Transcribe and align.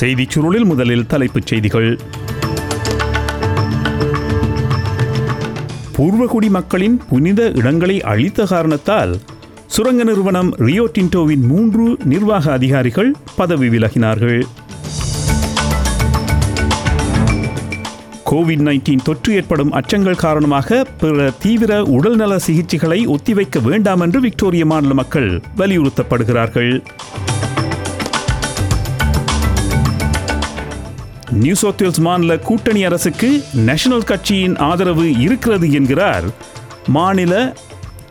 செய்திச் 0.00 0.30
சுருளில் 0.30 0.64
முதலில் 0.64 1.06
தலைப்புச் 1.06 1.46
செய்திகள். 1.46 1.98
பூர்வகுடி 5.96 6.48
மக்களின் 6.48 7.00
புனித 7.08 7.50
இடங்களை 7.50 8.02
அழித்த 8.02 8.44
காரணத்தால் 8.44 9.20
சுரங்க 9.66 10.04
நிறுவனம் 10.04 10.50
ரியோ 10.56 10.88
டின்டோவின் 10.98 11.46
மூன்று 11.46 11.96
நிர்வாக 12.04 12.52
அதிகாரிகள் 12.52 13.14
பதவி 13.36 13.68
விலகினார்கள். 13.68 14.42
கோவிட் 18.30 18.64
நைன்டீன் 18.68 19.02
தொற்று 19.04 19.34
ஏற்படும் 19.34 19.72
அச்சங்கள் 19.72 20.22
காரணமாக 20.26 20.84
பிற 20.98 21.30
தீவிர 21.38 21.84
உடல்நல 21.84 22.36
சிகிச்சைகளை 22.36 23.00
ஒத்திவைக்க 23.06 23.62
வேண்டாம் 23.62 24.00
என்று 24.00 24.20
விக்டோரிய 24.20 24.66
மாநில 24.66 24.94
மக்கள் 24.94 25.42
வலியுறுத்தப்படுகிறார்கள். 25.56 26.82
நியூ 31.42 31.54
சவுத் 31.54 31.82
வேல்ஸ் 31.82 32.00
மாநில 32.00 32.32
கூட்டணி 32.38 32.84
அரசுக்கு 32.84 33.28
நேஷனல் 33.68 34.04
கட்சியின் 34.04 34.56
ஆதரவு 34.68 35.06
இருக்கிறது 35.20 35.72
என்கிறார் 35.72 36.26
மாநில 36.96 37.56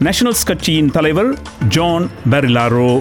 நேஷனல்ஸ் 0.05 0.45
கட்சியின் 0.45 0.91
தலைவர் 0.91 1.31
ஜான் 1.67 2.07
பெரிலாரோ 2.31 2.91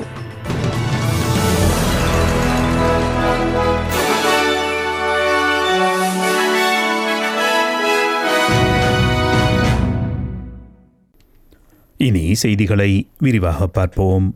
இனி 11.97 12.35
செய்திகளை 12.35 12.91
விரிவாக 13.19 13.67
பார்ப்போம். 13.67 14.27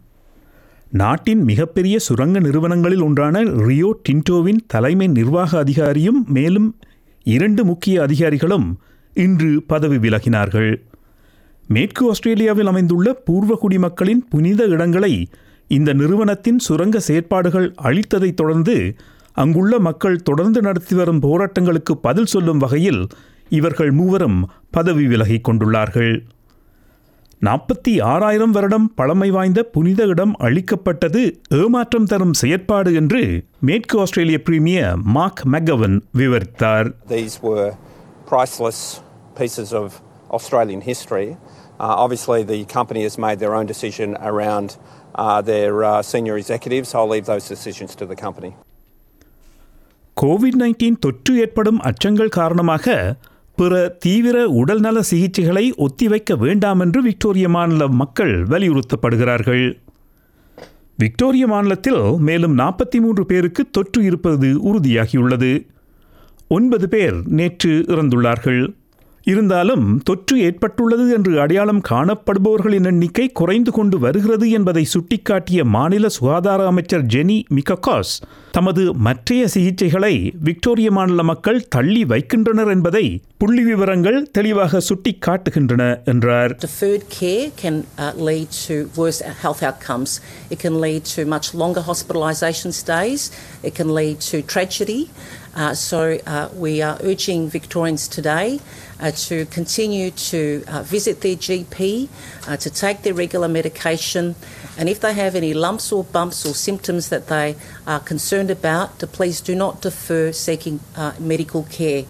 நாட்டின் 0.90 1.42
மிகப்பெரிய 1.42 1.98
சுரங்க 1.98 2.40
நிறுவனங்களில் 2.40 3.00
ஒன்றான 3.00 3.42
ரியோ 3.42 4.00
டின்டோவின் 4.08 4.60
தலைமை 4.66 5.06
நிர்வாக 5.06 5.64
அதிகாரியும் 5.64 6.24
மேலும் 6.26 6.76
இரண்டு 7.24 7.64
முக்கிய 7.64 8.02
அதிகாரிகளும் 8.02 8.78
இன்று 9.14 9.62
பதவி 9.66 9.96
விலகினார்கள். 9.96 10.82
மேற்கு 11.68 12.08
ஆஸ்திரேலியாவில் 12.08 12.66
அமைந்துள்ள 12.66 13.12
பூர்வ 13.12 13.54
குடிமக்களின் 13.54 14.26
புனித 14.28 14.64
இடங்களை 14.64 15.28
இந்த 15.68 15.92
நிறுவனத்தின் 15.92 16.58
சுரங்க 16.58 17.00
செயற்பாடுகள் 17.00 17.74
அளித்ததைத் 17.82 18.34
தொடர்ந்து 18.34 18.94
அங்குள்ள 19.32 19.78
மக்கள் 19.78 20.22
தொடர்ந்து 20.22 20.60
நடத்தி 20.60 20.96
வரும் 20.96 21.22
போராட்டங்களுக்கு 21.22 21.92
பதில் 22.02 22.26
சொல்லும் 22.26 22.58
வகையில் 22.58 23.06
இவர்கள் 23.48 23.90
மூவரும் 23.90 24.48
பதவி 24.70 25.06
விலகிக் 25.06 25.48
கொண்டுள்ளார்கள். 25.48 26.24
நாற்பத்தி 27.42 27.92
ஆறாயிரம் 28.04 28.50
வருடம் 28.50 28.86
பழமை 28.94 29.28
வாய்ந்த 29.30 29.60
புனித 29.74 30.06
இடம் 30.06 30.32
அளிக்கப்பட்டது 30.38 31.20
ஏமாற்றம் 31.58 32.04
தரும் 32.04 32.34
செயற்பாடு 32.34 32.90
என்று 32.92 33.20
மேற்கு 33.60 33.96
ஆஸ்திரேலிய 34.00 34.38
பிரீமியர் 34.42 34.96
மார்க் 35.16 35.42
மெக்கவன் 35.46 35.96
விவரித்தார் 36.12 36.88
These 37.08 37.36
were 37.42 37.68
priceless 38.26 38.80
pieces 39.36 39.70
of 39.72 39.88
Australian 40.30 40.82
history. 40.82 41.28
Uh, 41.78 42.04
obviously, 42.04 42.40
the 42.44 42.60
company 42.68 43.02
has 43.02 43.16
made 43.18 43.38
their 43.38 43.54
own 43.54 43.66
decision 43.66 44.10
around 44.30 44.68
uh, 45.16 45.40
their 45.42 45.74
uh, 45.82 45.92
senior 46.04 46.36
executives. 46.36 46.88
I'll 46.94 47.12
leave 47.14 47.26
those 47.26 47.46
decisions 47.48 47.94
to 47.94 48.06
the 48.06 48.18
company. 48.24 48.52
COVID 50.16 50.60
nineteen 50.62 50.98
தொற்று 50.98 51.32
ஏற்படும் 51.38 51.80
அச்சங்கள் 51.82 52.36
காரணமாக 52.36 52.86
பிற 53.58 53.88
தீவிர 53.88 54.48
உடல்நல 54.48 55.00
சிகிச்சைகளை 55.10 55.64
ஒத்திவைக்க 55.78 56.38
வேண்டாம் 56.38 56.80
என்று 56.80 57.02
விக்டோரிய 57.02 57.48
மாநில 57.48 57.88
மக்கள் 57.88 58.34
வலியுறுத்தப்படுகிறார்கள். 58.42 59.66
விக்டோரிய 60.96 61.46
மாநிலத்தில் 61.46 62.02
மேலும் 62.18 62.58
நாற்பத்தி 62.58 63.00
மூன்று 63.00 63.26
பேருக்கு 63.26 63.70
தொற்று 63.70 64.04
இருப்பது 64.04 64.48
உறுதியாகியுள்ளது. 64.70 65.66
ஒன்பது 66.48 66.88
பேர் 66.88 67.16
நேற்று 67.28 67.84
இறந்துள்ளார்கள். 67.88 68.74
இருந்தாலும் 69.30 69.86
தொற்று 70.08 70.36
ஏற்பட்டுள்ளது 70.48 71.06
என்று 71.16 71.32
அடையாளம் 71.44 71.82
காணப்படுபவர்களின் 71.90 72.88
எண்ணிக்கை 72.90 73.26
குறைந்து 73.40 73.70
கொண்டு 73.70 73.96
வருகிறது 73.98 74.46
என்பதை 74.58 74.84
சுட்டிக்காட்டிய 74.94 75.64
மாநில 75.76 76.08
சுகாதார 76.16 76.66
அமைச்சர் 76.66 77.06
ஜெனி 77.14 77.38
மிககாஸ் 77.58 78.12
தமது 78.50 78.82
மற்றைய 79.06 79.42
சிகிச்சைகளை 79.54 80.14
விக்டோரிய 80.48 80.90
மாநில 80.90 81.22
மக்கள் 81.22 81.66
தள்ளி 81.68 82.02
வைக்கின்றனர் 82.04 82.70
என்பதை 82.76 83.04
புள்ளி 83.38 83.62
விவரங்கள் 83.62 84.18
தெளிவாக 84.32 84.80
சுட்டிக்காட்டுகின்றன 84.88 85.82
என்றார் 86.12 86.52
Deferred 86.60 87.04
care 87.18 87.46
can 87.56 87.76
uh, 87.98 88.12
lead 88.28 88.48
to 88.64 88.76
worse 88.96 89.20
health 89.42 89.62
outcomes. 89.62 90.12
It 90.50 90.58
can 90.58 90.76
lead 90.80 91.04
to 91.14 91.22
much 91.26 91.48
longer 91.54 91.84
hospitalisation 91.90 92.72
stays. 92.74 93.22
It 93.62 93.74
can 93.74 93.90
lead 93.94 94.18
to 94.30 94.38
tragedy. 94.54 95.00
Uh, 95.56 95.74
so 95.82 96.00
uh, 96.26 96.48
we 96.56 96.72
are 96.82 96.96
urging 97.02 97.40
Victorians 97.50 98.02
today 98.08 98.48
uh, 99.00 99.10
to 99.26 99.46
continue 99.46 100.10
to 100.10 100.40
uh, 100.66 100.82
visit 100.84 101.20
their 101.20 101.36
GP, 101.36 102.08
uh, 102.48 102.56
to 102.56 102.70
take 102.70 103.02
their 103.02 103.14
regular 103.14 103.48
medication, 103.48 104.34
and 104.78 104.88
if 104.88 105.00
they 105.00 105.12
have 105.14 105.34
any 105.34 105.52
lumps 105.54 105.92
or 105.92 106.04
bumps 106.04 106.44
or 106.46 106.54
symptoms 106.54 107.08
that 107.08 107.26
they 107.26 107.48
are 107.86 108.00
concerned 108.00 108.50
about, 108.50 108.98
to 108.98 109.06
please 109.06 109.40
do 109.40 109.54
not 109.54 109.80
defer 109.80 110.32
seeking 110.32 110.78
uh, 110.96 111.12
medical 111.22 111.64
care. 111.78 112.04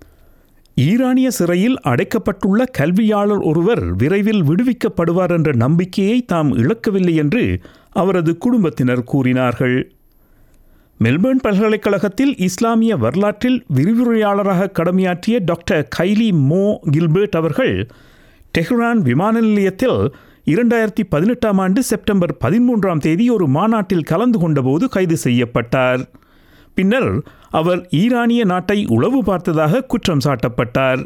ஈரானிய 0.76 1.30
சிறையில் 1.30 1.76
அடைக்கப்பட்டுள்ள 1.82 2.64
கல்வியாளர் 2.78 3.40
ஒருவர் 3.40 3.84
விரைவில் 3.92 4.42
விடுவிக்கப்படுவார் 4.42 5.32
என்ற 5.32 5.52
நம்பிக்கையை 5.52 6.24
தாம் 6.24 6.50
இழக்கவில்லை 6.56 7.14
என்று 7.14 7.42
அவரது 7.92 8.38
குடும்பத்தினர் 8.38 9.02
கூறினார்கள் 9.04 9.76
மெல்பர்ன் 11.00 11.42
பல்கலைக்கழகத்தில் 11.42 12.36
இஸ்லாமிய 12.36 12.96
வரலாற்றில் 12.96 13.64
விரிவுரையாளராக 13.74 14.70
கடமையாற்றிய 14.78 15.36
டாக்டர் 15.44 15.88
கைலி 15.98 16.30
மோ 16.48 16.62
கில்பர்ட் 16.90 17.36
அவர்கள் 17.36 17.74
டெஹ்ரான் 18.58 19.00
விமான 19.00 19.40
நிலையத்தில் 19.40 19.98
இரண்டாயிரத்தி 20.44 21.02
பதினெட்டாம் 21.08 21.58
ஆண்டு 21.58 21.82
செப்டம்பர் 21.82 22.32
பதிமூன்றாம் 22.44 22.98
தேதி 22.98 23.30
ஒரு 23.30 23.46
மாநாட்டில் 23.46 24.02
கலந்து 24.02 24.38
கொண்டபோது 24.38 24.88
கைது 24.88 25.16
செய்யப்பட்டார். 25.16 26.02
பின்னர் 26.74 27.22
அவர் 27.50 27.86
ஈரானிய 27.90 28.44
நாட்டை 28.44 28.86
உளவு 28.86 29.24
பார்த்ததாக 29.24 29.82
குற்றம் 29.82 30.24
சாட்டப்பட்டார். 30.24 31.02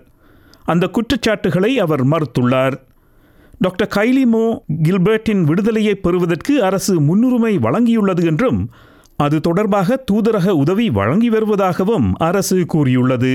அந்த 0.64 0.86
குற்றச்சாட்டுகளை 0.86 1.78
அவர் 1.78 2.04
மறுத்துள்ளார். 2.06 2.76
டாக்டர் 3.58 3.92
கைலிமோ 3.96 4.46
கில்பர்ட்டின் 4.82 5.42
விடுதலையை 5.42 5.94
பெறுவதற்கு 5.94 6.54
அரசு 6.64 7.00
முன்னுரிமை 7.00 7.58
வழங்கியுள்ளது 7.58 8.24
என்றும் 8.24 8.60
அது 9.22 9.40
தொடர்பாக 9.40 10.04
தூதரக 10.12 10.48
உதவி 10.48 10.90
வழங்கி 10.90 11.30
வருவதாகவும் 11.30 12.12
அரசு 12.18 12.66
கூறியுள்ளது. 12.66 13.32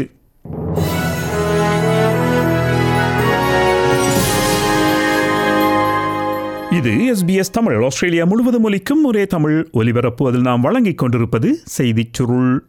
இது 6.71 6.91
எஸ்பிஎஸ் 7.13 7.51
தமிழ். 7.51 7.83
ஆஸ்திரேலியா 7.83 8.25
முழுவதும் 8.25 8.63
ஒலிக்கும் 8.63 9.03
ஒரே 9.03 9.27
தமிழ் 9.27 9.67
ஒலிபரப்பு. 9.71 10.27
அதில் 10.27 10.41
நாம் 10.41 10.61
வழங்கிக் 10.61 10.97
கொண்டிருப்பது 10.97 11.59
செய்திச் 11.77 12.13
சுருள். 12.13 12.65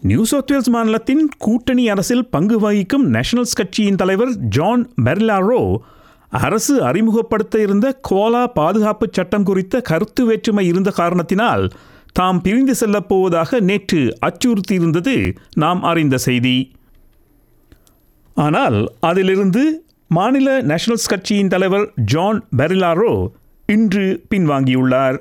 நியூ 0.00 0.24
சவுத் 0.24 0.50
வேல்ஸ் 0.50 0.68
மாநிலத்தின் 0.68 1.28
கூட்டணி 1.38 1.88
அரசில் 1.88 2.28
பங்கு 2.28 2.58
வகிக்கும் 2.58 3.12
நேஷனல்ஸ் 3.14 3.56
கட்சியின் 3.56 3.96
தலைவர் 3.96 4.34
ஜான் 4.36 4.90
மெர்லாரோ 5.04 5.76
அரசு 6.40 6.82
அறிமுகப்படுத்த 6.82 7.60
இருந்த 7.60 7.98
கோலா 8.02 8.46
பாதுகாப்பு 8.46 9.08
சட்டம் 9.10 9.42
குறித்த 9.42 9.80
கருத்து 9.80 10.24
வேற்றுமை 10.24 10.66
இருந்த 10.66 10.90
காரணத்தினால் 10.90 11.70
தாம் 12.12 12.42
பிரிந்து 12.42 12.74
செல்லப் 12.74 13.08
போவதாக 13.08 13.60
நேற்று 13.60 14.18
அச்சுறுத்தியிருந்தது 14.26 15.36
நாம் 15.54 15.82
அறிந்த 15.82 16.16
செய்தி. 16.16 16.72
ஆனால் 18.34 18.92
அதிலிருந்து 19.00 19.84
மாநில 20.08 20.62
நேஷனல்ஸ் 20.62 21.08
கட்சியின் 21.08 21.48
தலைவர் 21.48 21.92
ஜான் 21.94 22.44
பெரிலாரோ 22.56 23.26
இன்று 23.66 24.24
பின்வாங்கியுள்ளார். 24.34 25.18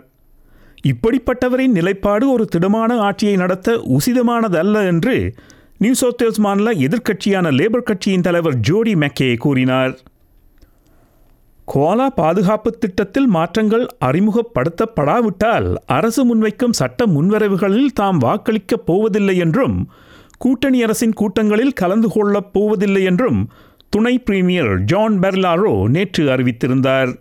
இப்படிப்பட்டவரின் 0.87 1.71
நிலைப்பாடு 1.71 2.31
ஒரு 2.31 2.45
திடமான 2.45 2.97
ஆட்சியை 2.97 3.35
நடத்த 3.35 3.97
உசிதமானதல்ல 3.97 4.85
என்று 4.85 5.33
நியூ 5.77 5.93
சவுத் 5.93 6.21
வேல்ஸ் 6.21 6.39
மாநில 6.39 6.71
எதிர்க்கட்சியான 6.71 7.51
லேபர் 7.51 7.83
கட்சியின் 7.83 8.21
தலைவர் 8.21 8.55
ஜோடி 8.55 8.93
மெக்கே 8.93 9.37
கூறினார். 9.37 9.99
கோலா 11.65 12.09
பாதுகாப்பு 12.09 12.77
திட்டத்தில் 12.77 13.27
மாற்றங்கள் 13.27 13.87
அறிமுகப்படுத்தப்படாவிட்டால் 14.05 15.75
அரசு 15.85 16.21
முன்வைக்கும் 16.25 16.77
சட்ட 16.79 17.05
முன்வரைவுகளில் 17.05 17.93
தாம் 17.93 18.19
வாக்களிக்கப் 18.21 18.85
போவதில்லை 18.85 19.37
என்றும் 19.37 19.89
கூட்டணி 20.37 20.83
அரசின் 20.83 21.13
கூட்டங்களில் 21.13 21.73
கலந்து 21.73 22.09
கொள்ளப் 22.09 22.53
போவதில்லை 22.53 23.03
என்றும் 23.03 23.49
துணை 23.89 24.19
பிரீமியர் 24.19 24.79
ஜான் 24.79 25.19
பெர்லாரோ 25.19 25.87
நேற்று 25.87 26.23
அறிவித்திருந்தார். 26.35 27.11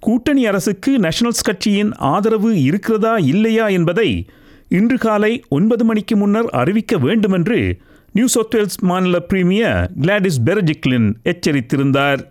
கூட்டணி 0.00 0.46
அரசுக்கு 0.46 0.98
நேஷனல்ஸ் 0.98 1.46
கட்சியின் 1.46 1.92
ஆதரவு 1.94 2.62
இருக்கிறதா 2.62 3.16
இல்லையா 3.16 3.68
என்பதை 3.68 4.26
இன்று 4.68 4.98
காலை 4.98 5.42
ஒன்பது 5.48 5.84
மணிக்கு 5.84 6.16
முன்னர் 6.16 6.46
அறிவிக்க 6.46 6.98
வேண்டுமென்று 6.98 7.76
நியூ 8.12 8.26
சவுத் 8.26 8.54
வேல்ஸ் 8.54 8.80
மாநில 8.80 9.20
பிரீமியர் 9.20 9.90
கிளாடிஸ் 10.00 10.40
பெர்ஜிக்லின் 10.40 11.14
எச்சரித்திருந்தார். 11.24 12.22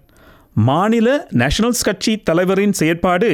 மாநில 0.55 1.07
நேஷனல்ஸ் 1.31 1.85
கட்சி 1.85 2.13
தலைவரின் 2.29 2.71
செயற்பாடு 2.71 3.31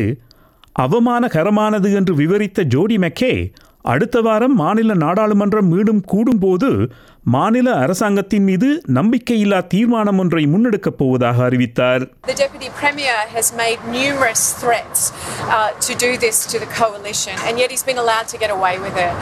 அவமானகரமானது 0.79 1.89
என்று 1.93 2.13
விவரித்த 2.15 2.63
ஜோடி 2.63 2.97
மெக்கே 2.97 3.33
அடுத்த 3.83 4.21
வாரம் 4.21 4.55
மாநில 4.55 4.93
நாடாளுமன்றம் 4.95 5.67
மீண்டும் 5.67 6.01
கூடும்போது 6.11 6.69
மாநில 7.34 7.68
அரசாங்கத்தின் 7.84 8.44
மீது 8.48 8.68
நம்பிக்கையில்லா 8.98 9.58
தீர்மானம் 9.72 10.20
ஒன்றை 10.22 10.42
முன்னெடுக்கப் 10.52 10.98
போவதாக 11.00 11.38
அறிவித்தார் 11.48 12.02
The 12.28 12.36
Deputy 12.42 12.68
Premier 12.80 13.16
has 13.34 13.46
made 13.62 13.80
numerous 13.98 14.42
threats 14.60 15.00
uh, 15.56 15.70
to 15.86 15.92
do 16.06 16.10
this 16.24 16.38
to 16.52 16.58
the 16.64 16.70
coalition, 16.80 17.36
and 17.46 17.54
yet 17.62 17.70
he's 17.74 17.86
been 17.90 18.00
allowed 18.04 18.28
to 18.32 18.38
get 18.44 18.52
away 18.58 18.74
with 18.86 18.96
it. 19.06 19.14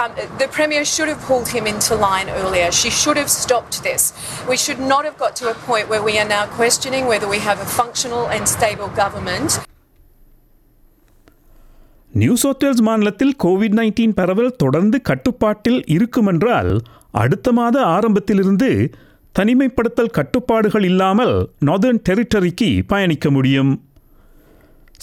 Um, 0.00 0.10
the 0.42 0.50
Premier 0.58 0.82
should 0.94 1.10
have 1.12 1.22
pulled 1.30 1.48
him 1.56 1.66
into 1.72 1.94
line 2.08 2.30
earlier. 2.42 2.68
She 2.82 2.90
should 3.00 3.20
have 3.22 3.32
stopped 3.42 3.78
this. 3.88 4.04
We 4.52 4.58
should 4.64 4.82
not 4.92 5.04
have 5.08 5.18
got 5.24 5.34
to 5.42 5.46
a 5.54 5.56
point 5.70 5.88
where 5.94 6.04
we 6.10 6.16
are 6.22 6.28
now 6.38 6.44
questioning 6.60 7.06
whether 7.12 7.30
we 7.36 7.40
have 7.48 7.60
a 7.60 7.70
functional 7.80 8.24
and 8.36 8.44
stable 8.56 8.90
government. 9.02 9.50
New 12.13 12.35
South 12.35 12.79
மாநிலத்தில் 12.79 13.35
Covid 13.43 13.75
nineteen 13.75 14.13
பரவல் 14.15 14.55
தொடர்ந்து 14.55 15.01
கட்டுப்பாட்டில் 15.01 15.83
இருக்குமென்றால் 15.87 16.77
அடுத்த 17.11 17.51
மாத 17.51 17.81
ஆரம்பத்திலிருந்து 17.81 18.89
தனிமைப்படுத்தல் 19.39 20.09
கட்டுப்பாடுகள் 20.11 20.83
இல்லாமல் 20.83 21.49
நார்தர்ன் 21.65 22.01
டெரிட்டரிக்கு 22.09 22.81
பயணிக்க 22.87 23.31
முடியும். 23.31 23.83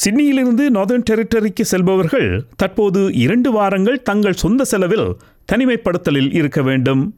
சிட்னியிலிருந்து 0.04 0.68
நார்தர்ன் 0.68 1.02
டெரிட்டரிக்கு 1.10 1.60
செல்பவர்கள் 1.60 2.42
தற்போது 2.56 3.12
இரண்டு 3.12 3.52
வாரங்கள் 3.52 4.02
தங்கள் 4.02 4.32
சொந்த 4.32 4.64
செலவில் 4.64 5.16
தனிமைப்படுத்தலில் 5.52 6.34
இருக்க 6.34 6.62
வேண்டும். 6.62 7.16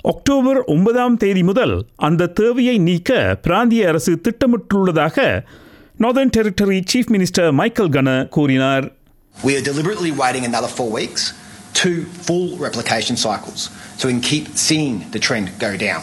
அக்டோபர் 0.00 0.64
ஒன்பதாம் 0.64 1.16
தேதி 1.16 1.42
முதல் 1.42 1.86
அந்த 1.96 2.26
தேவையை 2.26 2.78
நீக்க 2.78 3.38
பிராந்திய 3.42 3.88
அரசு 3.88 4.20
திட்டமிட்டுள்ளதாக 4.28 5.44
northern 5.98 6.30
territory 6.36 6.82
chief 6.94 7.08
minister 7.08 7.52
Michael 7.52 7.88
Gunner 7.88 8.28
கூறினார். 8.28 8.97
We 9.44 9.56
are 9.56 9.60
deliberately 9.60 10.10
waiting 10.10 10.44
another 10.44 10.66
four 10.66 10.90
weeks, 10.90 11.32
two 11.72 12.04
full 12.04 12.56
replication 12.56 13.16
cycles, 13.16 13.70
so 13.96 14.08
we 14.08 14.14
can 14.14 14.20
keep 14.20 14.48
seeing 14.56 15.10
the 15.10 15.20
trend 15.20 15.58
go 15.60 15.76
down. 15.76 16.02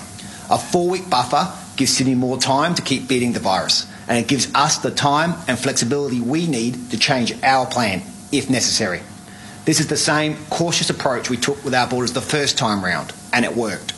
A 0.50 0.58
four 0.58 0.90
week 0.90 1.10
buffer 1.10 1.52
gives 1.76 1.92
Sydney 1.92 2.16
more 2.16 2.38
time 2.38 2.76
to 2.76 2.82
keep 2.82 3.10
beating 3.10 3.34
the 3.34 3.42
virus, 3.42 3.86
and 4.08 4.18
it 4.18 4.28
gives 4.28 4.54
us 4.56 4.78
the 4.78 4.92
time 4.92 5.34
and 5.48 5.60
flexibility 5.60 6.22
we 6.22 6.48
need 6.48 6.92
to 6.92 6.98
change 6.98 7.34
our 7.44 7.66
plan 7.66 8.02
if 8.32 8.50
necessary. 8.50 9.02
This 9.66 9.80
is 9.80 9.88
the 9.88 9.98
same 9.98 10.38
cautious 10.50 10.90
approach 10.90 11.30
we 11.30 11.38
took 11.38 11.64
with 11.66 11.74
our 11.74 11.88
borders 11.88 12.14
the 12.14 12.22
first 12.22 12.58
time 12.58 12.86
round, 12.86 13.12
and 13.34 13.44
it 13.44 13.56
worked. 13.56 13.94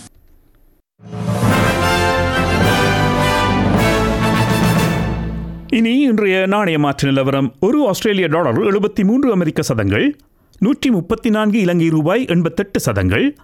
இன்றைய 6.17 6.45
நாணய 6.45 6.79
மாற்று 6.79 7.07
நிலவரம். 7.07 7.55
ஒரு 7.59 7.87
ஆஸ்திரேலிய 7.87 8.27
dollar 8.27 8.59
எழுபத்தி 8.59 9.03
மூன்று 9.03 9.31
அமெரிக்க 9.31 9.61
சதங்கள் 9.61 10.15
நூற்றி 10.59 10.91
முப்பத்தி 10.91 11.29
நான்கு 11.29 11.59
இலங்கை 11.59 11.89
ரூபாய் 11.89 12.25
எண்பத்தெட்டு 12.25 12.79
சதங்கள் 12.79 13.37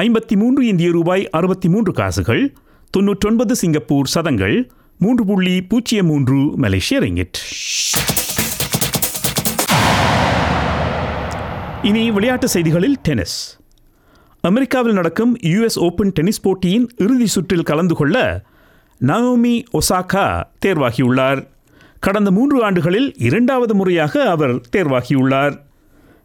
ஐம்பத்தி 0.00 0.36
மூன்று 0.36 0.66
இந்திய 0.66 0.90
ரூபாய் 0.90 1.30
அறுபத்தி 1.30 1.68
மூன்று 1.68 1.92
காசுகள் 1.92 2.52
தொன்னூற்றொன்பது 2.90 3.52
சிங்கப்பூர் 3.52 4.06
சதங்கள் 4.06 4.70
மூன்று 4.98 5.26
புள்ளி 5.26 5.62
பூஜ்ஜியம் 5.62 6.06
மூன்று 6.06 6.34
மலேசிய 6.34 7.00
ரிங்கிட். 7.00 7.40
இனி 11.82 12.10
விளையாட்டு 12.10 12.48
செய்திகளில் 12.48 12.96
டென்னிஸ். 13.02 13.58
அமெரிக்காவில் 14.40 14.92
நடக்கும் 14.92 15.36
யுஎஸ் 15.36 15.78
ஓபன் 15.78 16.12
டென்னிஸ் 16.12 16.40
போட்டியின் 16.40 16.88
இறுதி 16.96 17.26
சுற்றில் 17.26 17.62
கலந்து 17.62 17.94
கொள்ள 17.94 18.42
நவோமி 19.06 19.62
ஒசாகா 19.72 20.42
தேர்வாகியுள்ளார். 20.66 21.48
கடந்த 22.00 22.30
மூன்று 22.30 22.64
ஆண்டுகளில் 22.64 23.14
இரண்டாவது 23.18 23.74
முறையாக 23.74 24.30
அவர் 24.30 24.60
தேர்வாகியுள்ளார். 24.76 25.54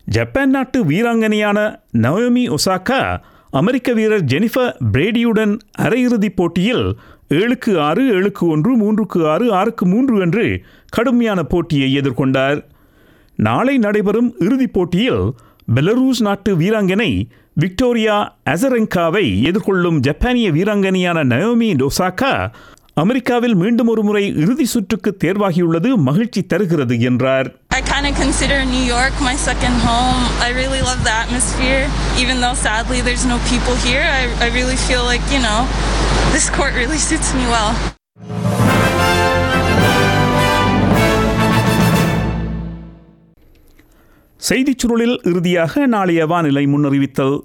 ஜப்பான் 0.05 0.49
நாட்டு 0.49 0.85
வீராங்கனையான 0.85 1.59
நவோமி 1.97 2.55
ஒசாகா 2.55 3.17
அமெரிக்க 3.51 3.93
வீரர் 3.93 4.23
ஜெனிஃபர் 4.23 4.75
பிரேடியுடன் 4.93 5.59
அரையிறுதிப் 5.77 6.35
போட்டியில் 6.35 6.97
ஏழுக்கு 7.29 7.77
ஆறு 7.77 8.03
ஏழுக்கு 8.15 8.43
ஒன்று 8.47 8.71
மூன்றுக்கு 8.77 9.27
ஆறு 9.27 9.53
ஆறுக்கு 9.53 9.85
மூன்று 9.85 10.19
என்று 10.19 10.63
கடுமையான 10.89 11.43
போட்டியை 11.43 11.97
எதிர்கொண்டார். 11.97 12.63
நாளை 13.35 13.77
நடைபெறும் 13.77 14.35
இறுதிப் 14.39 14.73
போட்டியில் 14.73 15.23
பெலரூஸ் 15.75 16.21
நாட்டு 16.21 16.57
வீராங்கனை 16.57 17.23
விக்டோரியா 17.53 18.37
அசரெங்காவை 18.49 19.41
எதிர்கொள்ளும் 19.41 19.99
ஜப்பானிய 19.99 20.51
வீராங்கனையான 20.51 21.23
நயோமி 21.23 21.69
டோசாக்கா 21.81 22.51
அமெரிக்காவில் 22.97 23.55
மீண்டும் 23.55 23.89
ஒரு 23.93 24.01
முறை 24.07 24.21
இறுதி 24.43 24.65
சுற்றுக்கு 24.65 25.11
தேர்வாகியுள்ளது 25.23 25.89
மகிழ்ச்சி 26.07 26.41
தருகிறது 26.51 26.95
என்றார் 27.01 27.47
I 27.69 27.81
kind 27.83 28.05
of 28.09 28.13
consider 28.15 28.59
New 28.65 28.85
York 28.87 29.15
my 29.21 29.35
second 29.47 29.75
home. 29.87 30.19
I 30.39 30.51
really 30.51 30.81
love 30.81 31.01
the 31.03 31.15
atmosphere. 31.15 31.81
Even 32.23 32.37
though 32.39 32.55
sadly 32.65 33.01
there's 33.01 33.25
no 33.25 33.39
people 33.51 33.75
here, 33.87 34.05
I, 34.13 34.23
I 34.39 34.49
really 34.51 34.79
feel 34.87 35.03
like, 35.05 35.25
you 35.29 35.41
know, 35.41 35.59
this 36.31 36.47
court 36.49 36.73
really 36.75 37.01
suits 37.01 37.31
me 37.33 37.45
well. 37.47 37.71
செய்திச் 44.41 44.81
சுருளில் 44.81 45.15
இறுதியாக 45.23 45.85
நாளைய 45.87 46.25
வானிலை 46.25 46.63
முன்னறிவித்தல் 46.65 47.35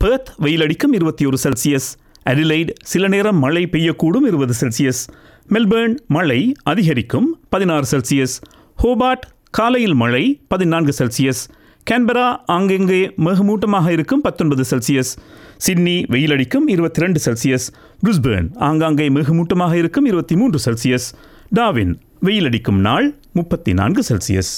Perth 0.00 0.30
வெயிலடிக்கும் 0.44 0.94
இருபத்தி 0.94 1.24
ஒரு 1.26 1.38
Celsius 1.38 1.88
Adelaide 2.24 2.70
சில 2.84 3.08
நேரம் 3.08 3.38
மழை 3.38 3.68
பெய்யக்கூடும் 3.72 4.26
இருபது 4.26 4.54
செல்சியஸ். 4.60 5.02
மெல்பேர்ன் 5.50 5.96
மழை 6.06 6.54
அதிகரிக்கும் 6.62 7.40
பதினாறு 7.48 7.86
செல்சியஸ். 7.90 8.36
ஹோபார்ட் 8.82 9.24
காலையில் 9.50 9.94
மழை 9.94 10.40
பதினான்கு 10.48 10.92
செல்சியஸ். 10.98 11.42
கேன்பரா 11.90 12.36
அங்கெங்கே 12.46 13.12
மிகமூட்டமாக 13.18 13.88
இருக்கும் 13.88 14.20
பத்தொன்பது 14.20 14.64
செல்சியஸ். 14.70 15.12
சிட்னி 15.56 16.04
வெயிலடிக்கும் 16.08 16.66
இருபத்தி 16.66 17.00
ரெண்டு 17.00 17.20
செல்சியஸ். 17.24 17.66
பிரிஸ்பேர்ன் 18.04 18.48
ஆங்காங்கே 18.56 19.08
மிகமூட்டமாக 19.08 19.74
இருக்கும் 19.74 20.04
இருபத்தி 20.04 20.36
மூன்று 20.36 20.58
செல்சியஸ். 20.64 21.08
டாவின் 21.54 21.94
வெயிலடிக்கும் 22.22 22.80
நாள் 22.88 23.18
முப்பத்தி 23.32 23.72
நான்கு 23.72 24.02
செல்சியஸ். 24.08 24.52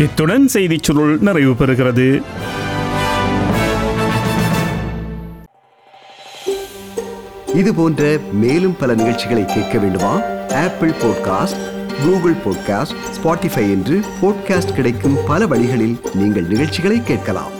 இத்துடன் 0.00 0.48
செய்திச் 0.48 0.82
சுருள் 0.82 1.18
நிறைவு 1.18 1.52
பெறுகிறது. 1.52 2.22
இது 7.54 7.74
போன்ற 7.74 8.18
மேலும் 8.32 8.76
பல 8.76 8.94
நிகழ்ச்சிகளை 8.94 9.44
கேட்க 9.44 9.78
வேண்டுமா? 9.78 10.20
Apple 10.48 10.90
podcast 10.90 11.88
Google 12.04 12.32
podcast 12.32 12.96
Spotify 13.22 13.56
என்று 13.56 14.00
பாட்காஸ்ட் 14.22 14.74
கிடைக்கும் 14.74 15.16
பல 15.26 15.46
வழிகளில் 15.46 16.00
நீங்கள் 16.14 16.46
நிகழ்ச்சிகளை 16.46 17.02
கேட்கலாம். 17.02 17.59